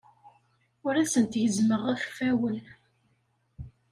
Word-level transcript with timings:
Ur 0.85 0.95
asent-gezzmeɣ 0.97 1.81
iɣfawen. 1.93 2.59